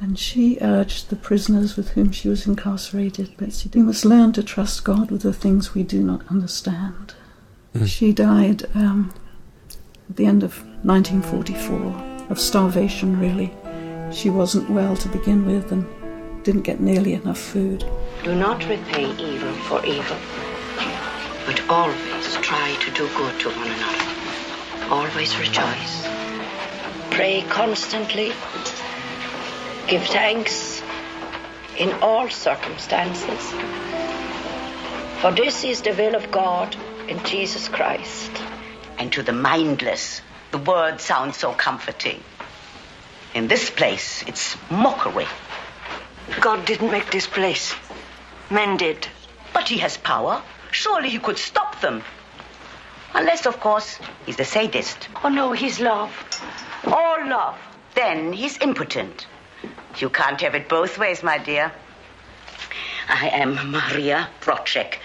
And 0.00 0.18
she 0.18 0.58
urged 0.60 1.10
the 1.10 1.16
prisoners 1.16 1.76
with 1.76 1.90
whom 1.90 2.10
she 2.10 2.28
was 2.28 2.46
incarcerated, 2.46 3.36
Betsy, 3.36 3.70
we 3.74 3.82
must 3.82 4.04
learn 4.04 4.32
to 4.32 4.42
trust 4.42 4.84
God 4.84 5.10
with 5.10 5.22
the 5.22 5.32
things 5.32 5.74
we 5.74 5.82
do 5.82 6.02
not 6.02 6.26
understand. 6.30 7.14
Mm. 7.74 7.86
She 7.86 8.12
died 8.12 8.64
um, 8.74 9.12
at 10.08 10.16
the 10.16 10.26
end 10.26 10.42
of 10.42 10.64
1944 10.84 12.28
of 12.30 12.40
starvation, 12.40 13.18
really. 13.18 13.52
She 14.12 14.30
wasn't 14.30 14.70
well 14.70 14.96
to 14.96 15.08
begin 15.08 15.44
with 15.44 15.70
and 15.70 15.86
didn't 16.44 16.62
get 16.62 16.80
nearly 16.80 17.12
enough 17.12 17.38
food. 17.38 17.84
Do 18.24 18.34
not 18.34 18.66
repay 18.68 19.10
evil 19.16 19.52
for 19.68 19.84
evil, 19.84 20.16
but 21.46 21.60
always 21.68 22.36
try 22.36 22.74
to 22.80 22.90
do 22.92 23.06
good 23.16 23.38
to 23.40 23.50
one 23.50 23.70
another. 23.70 24.19
Always 24.90 25.36
rejoice. 25.38 26.08
Pray 27.10 27.42
constantly 27.48 28.32
Give 29.90 30.06
thanks 30.06 30.80
in 31.76 31.92
all 31.94 32.30
circumstances. 32.30 33.52
For 35.20 35.32
this 35.32 35.64
is 35.64 35.82
the 35.82 35.92
will 35.94 36.14
of 36.14 36.30
God 36.30 36.76
in 37.08 37.20
Jesus 37.24 37.66
Christ. 37.66 38.30
And 38.98 39.12
to 39.12 39.24
the 39.24 39.32
mindless, 39.32 40.22
the 40.52 40.58
word 40.58 41.00
sounds 41.00 41.38
so 41.38 41.52
comforting. 41.52 42.22
In 43.34 43.48
this 43.48 43.68
place, 43.68 44.22
it's 44.28 44.56
mockery. 44.70 45.26
God 46.40 46.64
didn't 46.66 46.92
make 46.92 47.10
this 47.10 47.26
place. 47.26 47.74
Men 48.48 48.76
did. 48.76 49.08
But 49.52 49.68
he 49.68 49.78
has 49.78 49.96
power. 49.96 50.40
Surely 50.70 51.08
he 51.08 51.18
could 51.18 51.38
stop 51.38 51.80
them. 51.80 52.04
Unless, 53.14 53.46
of 53.46 53.60
course, 53.60 53.98
he's 54.26 54.38
a 54.38 54.44
sadist. 54.44 55.08
Oh, 55.24 55.28
no, 55.28 55.52
he's 55.52 55.80
love. 55.80 56.12
All 56.84 57.28
love. 57.28 57.58
Then 57.94 58.32
he's 58.32 58.58
impotent. 58.58 59.26
You 59.98 60.08
can't 60.08 60.40
have 60.40 60.54
it 60.54 60.68
both 60.68 60.98
ways, 60.98 61.22
my 61.22 61.38
dear. 61.38 61.72
I 63.08 63.28
am 63.30 63.72
Maria 63.72 64.28
Wroczek, 64.42 64.98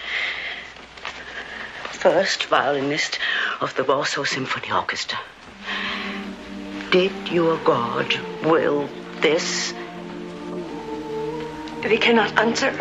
first 1.90 2.44
violinist 2.44 3.18
of 3.60 3.74
the 3.74 3.82
Warsaw 3.82 4.22
Symphony 4.22 4.70
Orchestra. 4.70 5.18
Did 6.90 7.28
your 7.28 7.58
God 7.58 8.14
will 8.44 8.88
this? 9.20 9.74
We 11.82 11.98
cannot 11.98 12.38
answer. 12.38 12.72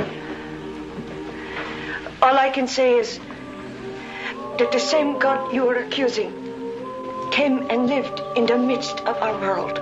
All 2.21 2.37
I 2.37 2.51
can 2.51 2.67
say 2.67 2.99
is 2.99 3.19
that 4.57 4.71
the 4.71 4.79
same 4.79 5.19
God 5.19 5.53
you 5.53 5.67
are 5.67 5.75
accusing 5.75 6.31
came 7.31 7.67
and 7.69 7.87
lived 7.87 8.21
in 8.35 8.45
the 8.45 8.57
midst 8.57 8.99
of 9.01 9.21
our 9.21 9.37
world. 9.39 9.79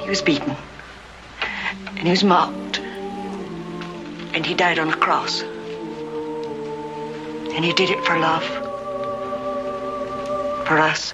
He 0.00 0.08
was 0.08 0.22
beaten 0.22 0.56
and 1.98 2.06
he 2.06 2.10
was 2.10 2.24
mocked. 2.24 2.78
And 4.34 4.44
he 4.46 4.54
died 4.54 4.78
on 4.78 4.88
a 4.88 4.96
cross. 4.96 5.42
And 5.42 5.52
he 7.64 7.72
did 7.72 7.90
it 7.90 8.04
for 8.04 8.16
love. 8.18 8.44
For 10.66 10.78
us. 10.78 11.12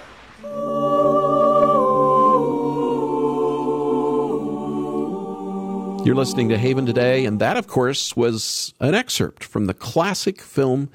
You're 6.05 6.15
listening 6.15 6.51
to 6.51 6.59
Haven 6.59 6.85
today, 6.85 7.25
and 7.25 7.41
that, 7.41 7.57
of 7.57 7.67
course, 7.67 8.15
was 8.15 8.75
an 8.79 8.95
excerpt 8.95 9.43
from 9.43 9.65
the 9.65 9.73
classic 9.73 10.43
film 10.43 10.91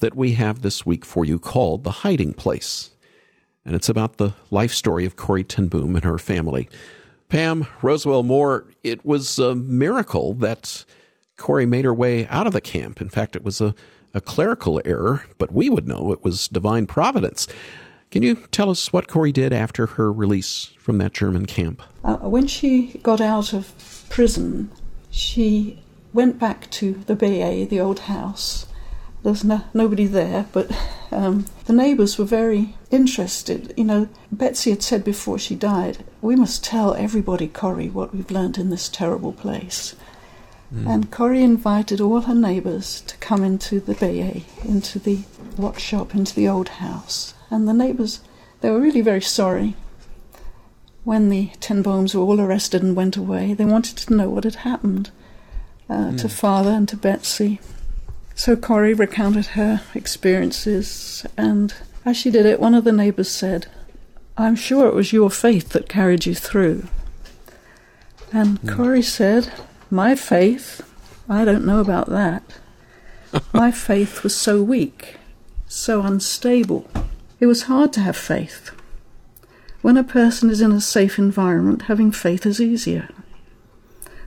that 0.00 0.14
we 0.14 0.32
have 0.32 0.62
this 0.62 0.86
week 0.86 1.04
for 1.04 1.24
you 1.24 1.38
called 1.38 1.84
The 1.84 1.90
Hiding 1.90 2.34
Place. 2.34 2.90
And 3.64 3.74
it's 3.74 3.88
about 3.88 4.16
the 4.16 4.34
life 4.50 4.72
story 4.72 5.04
of 5.04 5.16
Corrie 5.16 5.44
ten 5.44 5.68
Boom 5.68 5.96
and 5.96 6.04
her 6.04 6.18
family. 6.18 6.68
Pam 7.28 7.64
Rosewell 7.82 8.24
Moore, 8.24 8.66
it 8.82 9.04
was 9.04 9.38
a 9.38 9.54
miracle 9.54 10.34
that 10.34 10.84
Corrie 11.36 11.66
made 11.66 11.84
her 11.84 11.92
way 11.92 12.26
out 12.28 12.46
of 12.46 12.52
the 12.52 12.60
camp. 12.60 13.00
In 13.00 13.10
fact, 13.10 13.36
it 13.36 13.44
was 13.44 13.60
a, 13.60 13.74
a 14.14 14.20
clerical 14.20 14.80
error, 14.84 15.24
but 15.36 15.52
we 15.52 15.68
would 15.68 15.86
know 15.86 16.12
it 16.12 16.24
was 16.24 16.48
divine 16.48 16.86
providence. 16.86 17.46
Can 18.10 18.22
you 18.22 18.36
tell 18.52 18.70
us 18.70 18.92
what 18.92 19.08
Corrie 19.08 19.32
did 19.32 19.52
after 19.52 19.86
her 19.86 20.10
release 20.10 20.72
from 20.78 20.96
that 20.98 21.12
German 21.12 21.44
camp? 21.44 21.82
Uh, 22.02 22.16
when 22.16 22.46
she 22.46 22.98
got 23.02 23.20
out 23.20 23.52
of 23.52 23.74
prison, 24.08 24.70
she 25.10 25.82
went 26.14 26.38
back 26.38 26.70
to 26.70 26.94
the 27.06 27.14
BA, 27.14 27.66
the 27.66 27.80
old 27.80 28.00
house. 28.00 28.66
There's 29.22 29.44
no, 29.44 29.62
nobody 29.74 30.06
there, 30.06 30.46
but 30.52 30.70
um, 31.10 31.46
the 31.66 31.72
neighbours 31.72 32.18
were 32.18 32.24
very 32.24 32.76
interested. 32.90 33.74
You 33.76 33.84
know, 33.84 34.08
Betsy 34.30 34.70
had 34.70 34.82
said 34.82 35.04
before 35.04 35.38
she 35.38 35.54
died, 35.54 36.04
we 36.22 36.36
must 36.36 36.64
tell 36.64 36.94
everybody, 36.94 37.48
Corrie, 37.48 37.90
what 37.90 38.14
we've 38.14 38.30
learnt 38.30 38.58
in 38.58 38.70
this 38.70 38.88
terrible 38.88 39.32
place. 39.32 39.96
Mm. 40.72 40.86
And 40.86 41.10
Corrie 41.10 41.42
invited 41.42 42.00
all 42.00 42.22
her 42.22 42.34
neighbours 42.34 43.00
to 43.02 43.16
come 43.16 43.42
into 43.42 43.80
the 43.80 43.94
bay, 43.94 44.44
into 44.64 44.98
the 44.98 45.20
watch 45.56 45.80
shop, 45.80 46.14
into 46.14 46.34
the 46.34 46.48
old 46.48 46.68
house. 46.68 47.34
And 47.50 47.66
the 47.66 47.74
neighbours, 47.74 48.20
they 48.60 48.70
were 48.70 48.80
really 48.80 49.00
very 49.00 49.22
sorry. 49.22 49.74
When 51.04 51.28
the 51.28 51.50
ten 51.58 51.82
Booms 51.82 52.14
were 52.14 52.22
all 52.22 52.40
arrested 52.40 52.82
and 52.82 52.94
went 52.94 53.16
away, 53.16 53.54
they 53.54 53.64
wanted 53.64 53.96
to 53.98 54.14
know 54.14 54.28
what 54.28 54.44
had 54.44 54.56
happened 54.56 55.10
uh, 55.88 56.10
mm. 56.12 56.20
to 56.20 56.28
father 56.28 56.70
and 56.70 56.88
to 56.90 56.96
Betsy. 56.96 57.60
So 58.38 58.54
Corrie 58.54 58.94
recounted 58.94 59.46
her 59.46 59.82
experiences, 59.96 61.26
and 61.36 61.74
as 62.04 62.16
she 62.16 62.30
did 62.30 62.46
it, 62.46 62.60
one 62.60 62.72
of 62.72 62.84
the 62.84 62.92
neighbours 62.92 63.28
said, 63.28 63.66
I'm 64.36 64.54
sure 64.54 64.86
it 64.86 64.94
was 64.94 65.12
your 65.12 65.28
faith 65.28 65.70
that 65.70 65.88
carried 65.88 66.24
you 66.24 66.36
through. 66.36 66.86
And 68.32 68.60
mm. 68.60 68.76
Corrie 68.76 69.02
said, 69.02 69.50
My 69.90 70.14
faith? 70.14 70.80
I 71.28 71.44
don't 71.44 71.66
know 71.66 71.80
about 71.80 72.10
that. 72.10 72.44
My 73.52 73.72
faith 73.72 74.22
was 74.22 74.36
so 74.36 74.62
weak, 74.62 75.16
so 75.66 76.02
unstable. 76.02 76.88
It 77.40 77.46
was 77.46 77.62
hard 77.64 77.92
to 77.94 78.00
have 78.02 78.16
faith. 78.16 78.70
When 79.82 79.96
a 79.96 80.04
person 80.04 80.48
is 80.48 80.60
in 80.60 80.70
a 80.70 80.80
safe 80.80 81.18
environment, 81.18 81.82
having 81.82 82.12
faith 82.12 82.46
is 82.46 82.60
easier. 82.60 83.08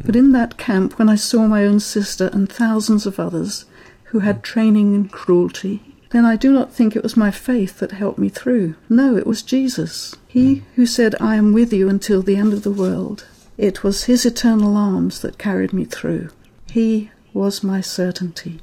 But 0.04 0.18
in 0.18 0.34
that 0.34 0.58
camp, 0.58 1.00
when 1.00 1.08
I 1.08 1.16
saw 1.16 1.48
my 1.48 1.64
own 1.64 1.80
sister 1.80 2.30
and 2.34 2.52
thousands 2.52 3.06
of 3.06 3.18
others 3.18 3.64
who 4.12 4.20
had 4.20 4.44
training 4.44 4.94
in 4.94 5.08
cruelty, 5.10 5.82
then 6.12 6.26
I 6.26 6.36
do 6.36 6.52
not 6.52 6.74
think 6.74 6.96
it 6.96 7.04
was 7.04 7.16
my 7.16 7.32
faith 7.32 7.80
that 7.80 7.94
helped 7.94 8.20
me 8.20 8.28
through. 8.28 8.76
No, 8.90 9.16
it 9.16 9.26
was 9.26 9.42
Jesus. 9.42 10.16
He 10.28 10.64
who 10.76 10.86
said, 10.86 11.16
I 11.22 11.36
am 11.36 11.54
with 11.54 11.72
you 11.72 11.88
until 11.88 12.22
the 12.22 12.36
end 12.36 12.52
of 12.52 12.64
the 12.64 12.72
world. 12.72 13.26
It 13.58 13.84
was 13.84 14.06
his 14.06 14.26
eternal 14.26 14.76
arms 14.76 15.22
that 15.22 15.38
carried 15.38 15.72
me 15.72 15.86
through. 15.86 16.30
He 16.70 17.12
was 17.34 17.64
my 17.64 17.80
certainty. 17.80 18.60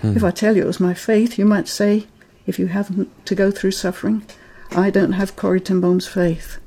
Mm. 0.00 0.16
If 0.16 0.22
I 0.22 0.30
tell 0.30 0.56
you 0.56 0.62
it 0.62 0.66
was 0.66 0.78
my 0.78 0.94
faith, 0.94 1.38
you 1.38 1.44
might 1.44 1.66
say, 1.66 2.06
if 2.46 2.58
you 2.58 2.68
haven't 2.68 3.26
to 3.26 3.34
go 3.34 3.50
through 3.50 3.72
suffering, 3.72 4.24
I 4.70 4.90
don't 4.90 5.12
have 5.12 5.34
Corrie 5.34 5.60
ten 5.60 5.80
Boom's 5.80 6.06
faith. 6.06 6.58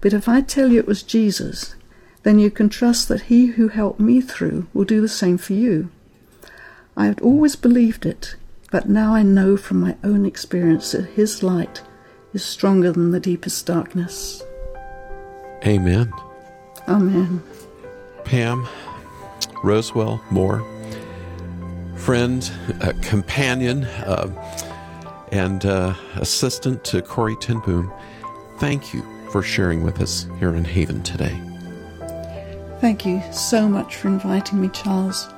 But 0.00 0.12
if 0.12 0.28
I 0.28 0.40
tell 0.40 0.70
you 0.70 0.78
it 0.78 0.86
was 0.86 1.02
Jesus, 1.02 1.74
then 2.22 2.38
you 2.38 2.50
can 2.50 2.68
trust 2.68 3.08
that 3.08 3.22
he 3.22 3.46
who 3.46 3.68
helped 3.68 3.98
me 3.98 4.20
through 4.20 4.68
will 4.72 4.84
do 4.84 5.00
the 5.00 5.08
same 5.08 5.38
for 5.38 5.54
you. 5.54 5.90
I 6.98 7.06
had 7.06 7.20
always 7.20 7.54
believed 7.54 8.04
it, 8.06 8.34
but 8.72 8.88
now 8.88 9.14
I 9.14 9.22
know 9.22 9.56
from 9.56 9.78
my 9.78 9.96
own 10.02 10.26
experience 10.26 10.90
that 10.90 11.10
His 11.10 11.44
light 11.44 11.80
is 12.34 12.44
stronger 12.44 12.90
than 12.90 13.12
the 13.12 13.20
deepest 13.20 13.64
darkness. 13.66 14.42
Amen. 15.64 16.12
Amen. 16.88 17.40
Pam, 18.24 18.66
Rosewell 19.62 20.20
Moore, 20.32 20.66
friend, 21.94 22.50
uh, 22.80 22.92
companion, 23.00 23.84
uh, 23.84 24.28
and 25.30 25.66
uh, 25.66 25.94
assistant 26.16 26.82
to 26.86 27.00
Corrie 27.00 27.36
ten 27.36 27.60
Boom, 27.60 27.92
thank 28.58 28.92
you 28.92 29.04
for 29.30 29.40
sharing 29.40 29.84
with 29.84 30.00
us 30.00 30.26
here 30.40 30.52
in 30.56 30.64
Haven 30.64 31.04
today. 31.04 31.40
Thank 32.80 33.06
you 33.06 33.22
so 33.32 33.68
much 33.68 33.94
for 33.94 34.08
inviting 34.08 34.60
me, 34.60 34.68
Charles. 34.70 35.28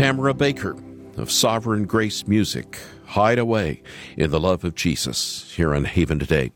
Tamara 0.00 0.32
Baker 0.32 0.78
of 1.18 1.30
Sovereign 1.30 1.84
Grace 1.84 2.26
Music, 2.26 2.78
Hide 3.08 3.38
Away 3.38 3.82
in 4.16 4.30
the 4.30 4.40
Love 4.40 4.64
of 4.64 4.74
Jesus, 4.74 5.52
here 5.54 5.74
on 5.74 5.84
Haven 5.84 6.18
today. 6.18 6.52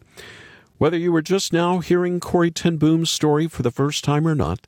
Whether 0.79 0.97
you 0.97 1.13
were 1.13 1.21
just 1.21 1.53
now 1.53 1.81
hearing 1.81 2.21
Corrie 2.21 2.51
ten 2.51 2.79
Boom's 2.79 3.11
story 3.11 3.47
for 3.47 3.63
the 3.63 3.71
first 3.71 4.03
time 4.03 4.27
or 4.27 4.35
not, 4.35 4.67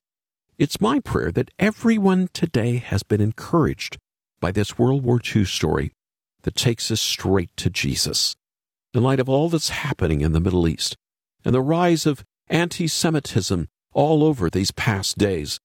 it's 0.58 0.78
my 0.78 1.00
prayer 1.00 1.32
that 1.32 1.52
everyone 1.58 2.28
today 2.34 2.76
has 2.76 3.02
been 3.02 3.22
encouraged 3.22 3.96
by 4.40 4.52
this 4.52 4.78
World 4.78 5.04
War 5.04 5.22
II 5.24 5.46
story 5.46 5.90
that 6.42 6.54
takes 6.54 6.90
us 6.90 7.00
straight 7.00 7.56
to 7.56 7.70
Jesus. 7.70 8.36
In 8.92 9.02
light 9.02 9.20
of 9.20 9.28
all 9.30 9.48
that's 9.48 9.70
happening 9.70 10.20
in 10.20 10.32
the 10.32 10.40
Middle 10.40 10.68
East 10.68 10.98
and 11.46 11.54
the 11.54 11.62
rise 11.62 12.04
of 12.04 12.26
anti 12.48 12.88
Semitism 12.88 13.68
all 13.94 14.22
over 14.22 14.50
these 14.50 14.70
past 14.70 15.16
days, 15.16 15.60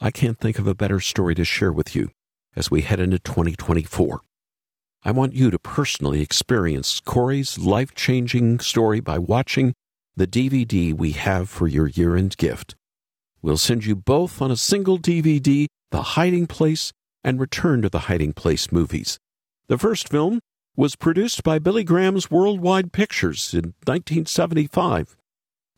I 0.00 0.10
can't 0.10 0.40
think 0.40 0.58
of 0.58 0.66
a 0.66 0.74
better 0.74 0.98
story 0.98 1.36
to 1.36 1.44
share 1.44 1.72
with 1.72 1.94
you 1.94 2.10
as 2.56 2.70
we 2.70 2.80
head 2.80 2.98
into 2.98 3.18
2024. 3.18 4.20
I 5.04 5.10
want 5.12 5.34
you 5.34 5.50
to 5.50 5.58
personally 5.58 6.20
experience 6.20 7.00
Corrie's 7.00 7.58
life 7.58 7.94
changing 7.94 8.58
story 8.58 9.00
by 9.00 9.18
watching 9.18 9.74
the 10.16 10.26
DVD 10.26 10.92
we 10.92 11.12
have 11.12 11.48
for 11.48 11.68
your 11.68 11.86
year 11.86 12.16
end 12.16 12.36
gift. 12.38 12.74
We'll 13.42 13.58
send 13.58 13.84
you 13.84 13.94
both 13.94 14.42
on 14.42 14.50
a 14.50 14.56
single 14.56 14.98
DVD 14.98 15.66
The 15.90 16.02
Hiding 16.02 16.46
Place 16.46 16.92
and 17.22 17.38
Return 17.38 17.82
to 17.82 17.88
the 17.88 18.00
Hiding 18.00 18.32
Place 18.32 18.72
movies. 18.72 19.18
The 19.68 19.78
first 19.78 20.08
film 20.08 20.40
was 20.74 20.96
produced 20.96 21.42
by 21.42 21.58
Billy 21.58 21.84
Graham's 21.84 22.30
Worldwide 22.30 22.92
Pictures 22.92 23.54
in 23.54 23.74
1975. 23.84 25.16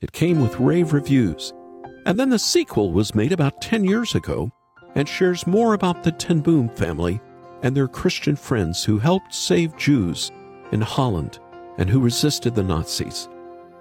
It 0.01 0.13
came 0.13 0.41
with 0.41 0.61
rave 0.61 0.93
reviews. 0.93 1.53
And 2.07 2.19
then 2.19 2.31
the 2.31 2.39
sequel 2.39 2.93
was 2.93 3.15
made 3.15 3.33
about 3.33 3.61
10 3.61 3.85
years 3.85 4.15
ago 4.15 4.53
and 4.95 5.09
shares 5.09 5.47
more 5.47 5.75
about 5.75 6.03
the 6.03 6.13
ten 6.13 6.41
Boom 6.41 6.69
family 6.71 7.21
and 7.63 7.77
their 7.77 7.89
Christian 7.89 8.37
friends 8.37 8.85
who 8.85 8.99
helped 8.99 9.35
save 9.35 9.77
Jews 9.77 10.31
in 10.73 10.81
Holland 10.81 11.39
and 11.79 11.89
who 11.89 12.01
resisted 12.01 12.55
the 12.55 12.63
Nazis. 12.63 13.29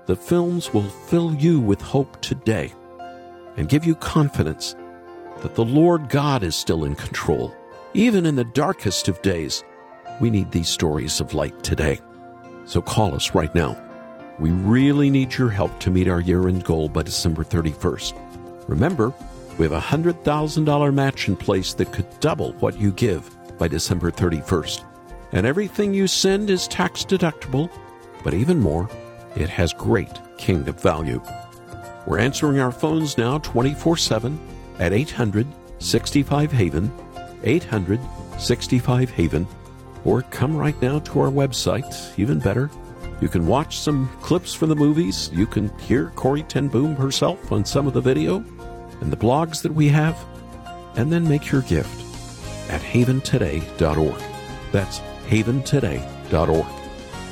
The 0.05 0.15
films 0.15 0.73
will 0.73 0.83
fill 0.83 1.33
you 1.35 1.59
with 1.59 1.81
hope 1.81 2.21
today 2.21 2.73
and 3.57 3.69
give 3.69 3.85
you 3.85 3.95
confidence 3.95 4.75
that 5.41 5.55
the 5.55 5.65
Lord 5.65 6.09
God 6.09 6.43
is 6.43 6.55
still 6.55 6.85
in 6.85 6.95
control. 6.95 7.53
Even 7.93 8.25
in 8.25 8.35
the 8.35 8.43
darkest 8.43 9.07
of 9.07 9.21
days, 9.21 9.63
we 10.19 10.29
need 10.29 10.51
these 10.51 10.69
stories 10.69 11.19
of 11.19 11.33
light 11.33 11.63
today. 11.63 11.99
So 12.65 12.81
call 12.81 13.13
us 13.15 13.35
right 13.35 13.53
now. 13.53 13.81
We 14.39 14.51
really 14.51 15.09
need 15.09 15.35
your 15.35 15.49
help 15.49 15.79
to 15.79 15.91
meet 15.91 16.07
our 16.07 16.21
year 16.21 16.47
end 16.47 16.63
goal 16.63 16.89
by 16.89 17.03
December 17.03 17.43
31st. 17.43 18.13
Remember, 18.67 19.13
we 19.57 19.65
have 19.65 19.73
a 19.73 19.79
$100,000 19.79 20.93
match 20.93 21.27
in 21.27 21.35
place 21.35 21.73
that 21.73 21.91
could 21.91 22.19
double 22.19 22.53
what 22.53 22.79
you 22.79 22.91
give 22.91 23.29
by 23.57 23.67
December 23.67 24.11
31st. 24.11 24.83
And 25.31 25.45
everything 25.45 25.93
you 25.93 26.07
send 26.07 26.49
is 26.49 26.67
tax 26.67 27.03
deductible, 27.03 27.69
but 28.23 28.33
even 28.33 28.59
more, 28.59 28.89
it 29.35 29.49
has 29.49 29.73
great 29.73 30.11
kingdom 30.37 30.75
value. 30.75 31.21
We're 32.05 32.19
answering 32.19 32.59
our 32.59 32.71
phones 32.71 33.17
now 33.17 33.39
24 33.39 33.97
7 33.97 34.39
at 34.79 34.93
800 34.93 35.47
65 35.79 36.51
Haven, 36.51 36.91
800 37.43 37.99
65 38.37 39.09
Haven, 39.09 39.47
or 40.05 40.21
come 40.23 40.55
right 40.55 40.79
now 40.81 40.99
to 40.99 41.19
our 41.19 41.29
website, 41.29 42.17
even 42.17 42.39
better. 42.39 42.69
You 43.19 43.27
can 43.27 43.47
watch 43.47 43.79
some 43.79 44.09
clips 44.21 44.53
from 44.53 44.69
the 44.69 44.75
movies. 44.75 45.31
You 45.33 45.47
can 45.47 45.75
hear 45.79 46.11
Corrie 46.15 46.43
ten 46.43 46.67
Boom 46.67 46.95
herself 46.95 47.51
on 47.51 47.65
some 47.65 47.87
of 47.87 47.93
the 47.93 48.01
video 48.01 48.45
and 49.01 49.11
the 49.11 49.17
blogs 49.17 49.61
that 49.61 49.73
we 49.73 49.87
have, 49.89 50.17
and 50.95 51.11
then 51.11 51.27
make 51.27 51.51
your 51.51 51.61
gift 51.63 52.01
at 52.69 52.81
haventoday.org. 52.81 54.21
That's 54.71 54.99
haventoday.org. 55.27 56.65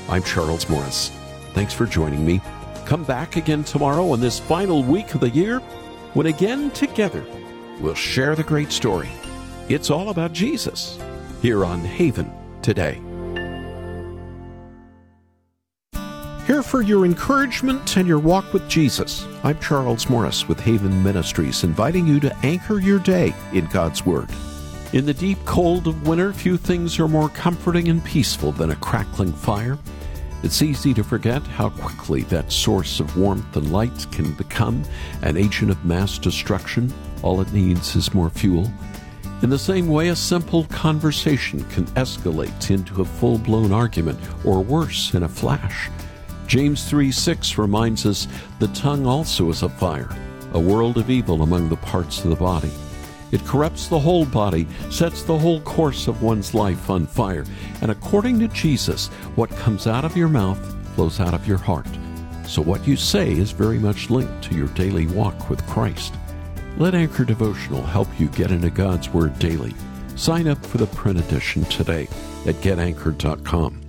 I'm 0.09 0.23
Charles 0.23 0.69
Morris. 0.69 1.09
Thanks 1.53 1.73
for 1.73 1.85
joining 1.85 2.25
me. 2.25 2.41
Come 2.85 3.03
back 3.03 3.35
again 3.35 3.63
tomorrow 3.63 4.11
on 4.11 4.19
this 4.21 4.39
final 4.39 4.83
week 4.83 5.15
of 5.15 5.21
the 5.21 5.29
year 5.29 5.59
when 6.13 6.27
again 6.27 6.69
together 6.71 7.25
we'll 7.79 7.95
share 7.95 8.35
the 8.35 8.43
great 8.43 8.71
story. 8.71 9.09
It's 9.67 9.89
all 9.89 10.09
about 10.09 10.33
Jesus 10.33 10.99
here 11.41 11.65
on 11.65 11.79
Haven 11.79 12.31
today. 12.61 13.01
Here 16.45 16.61
for 16.61 16.83
your 16.83 17.05
encouragement 17.05 17.97
and 17.97 18.07
your 18.07 18.19
walk 18.19 18.53
with 18.53 18.69
Jesus. 18.69 19.25
I'm 19.43 19.59
Charles 19.59 20.07
Morris 20.11 20.47
with 20.47 20.59
Haven 20.59 21.01
Ministries, 21.01 21.63
inviting 21.63 22.05
you 22.05 22.19
to 22.19 22.37
anchor 22.43 22.77
your 22.77 22.99
day 22.99 23.33
in 23.51 23.65
God's 23.65 24.05
Word. 24.05 24.29
In 24.93 25.07
the 25.07 25.13
deep 25.15 25.43
cold 25.45 25.87
of 25.87 26.07
winter, 26.07 26.31
few 26.31 26.55
things 26.55 26.99
are 26.99 27.07
more 27.07 27.29
comforting 27.29 27.87
and 27.87 28.05
peaceful 28.05 28.51
than 28.51 28.69
a 28.69 28.75
crackling 28.75 29.33
fire. 29.33 29.79
It's 30.43 30.61
easy 30.61 30.93
to 30.93 31.03
forget 31.03 31.41
how 31.41 31.69
quickly 31.69 32.21
that 32.25 32.51
source 32.51 32.99
of 32.99 33.17
warmth 33.17 33.57
and 33.57 33.71
light 33.71 34.05
can 34.11 34.31
become 34.33 34.83
an 35.23 35.37
agent 35.37 35.71
of 35.71 35.83
mass 35.83 36.19
destruction. 36.19 36.93
All 37.23 37.41
it 37.41 37.51
needs 37.53 37.95
is 37.95 38.13
more 38.13 38.29
fuel. 38.29 38.71
In 39.41 39.49
the 39.49 39.57
same 39.57 39.87
way, 39.87 40.09
a 40.09 40.15
simple 40.15 40.65
conversation 40.65 41.63
can 41.71 41.85
escalate 41.95 42.69
into 42.69 43.01
a 43.01 43.05
full 43.05 43.39
blown 43.39 43.71
argument, 43.71 44.19
or 44.45 44.63
worse, 44.63 45.15
in 45.15 45.23
a 45.23 45.27
flash. 45.27 45.89
James 46.47 46.87
3 46.89 47.11
6 47.11 47.57
reminds 47.57 48.05
us 48.05 48.27
the 48.59 48.67
tongue 48.69 49.05
also 49.05 49.49
is 49.49 49.63
a 49.63 49.69
fire, 49.69 50.09
a 50.53 50.59
world 50.59 50.97
of 50.97 51.09
evil 51.09 51.41
among 51.41 51.69
the 51.69 51.77
parts 51.77 52.23
of 52.23 52.29
the 52.29 52.35
body. 52.35 52.71
It 53.31 53.43
corrupts 53.45 53.87
the 53.87 53.99
whole 53.99 54.25
body, 54.25 54.67
sets 54.89 55.23
the 55.23 55.37
whole 55.37 55.59
course 55.61 56.07
of 56.07 56.21
one's 56.21 56.53
life 56.53 56.89
on 56.89 57.07
fire, 57.07 57.45
and 57.81 57.91
according 57.91 58.39
to 58.39 58.47
Jesus, 58.49 59.07
what 59.35 59.49
comes 59.49 59.87
out 59.87 60.05
of 60.05 60.15
your 60.15 60.29
mouth 60.29 60.59
flows 60.95 61.19
out 61.19 61.33
of 61.33 61.47
your 61.47 61.57
heart. 61.57 61.87
So 62.47 62.61
what 62.61 62.87
you 62.87 62.95
say 62.95 63.31
is 63.31 63.51
very 63.51 63.79
much 63.79 64.09
linked 64.09 64.43
to 64.45 64.55
your 64.55 64.67
daily 64.69 65.07
walk 65.07 65.49
with 65.49 65.65
Christ. 65.67 66.13
Let 66.77 66.93
Anchor 66.93 67.25
Devotional 67.25 67.81
help 67.81 68.07
you 68.19 68.27
get 68.29 68.51
into 68.51 68.69
God's 68.69 69.09
Word 69.09 69.37
daily. 69.39 69.73
Sign 70.15 70.47
up 70.47 70.63
for 70.65 70.77
the 70.77 70.87
print 70.87 71.19
edition 71.19 71.65
today 71.65 72.03
at 72.45 72.55
getanchor.com. 72.55 73.84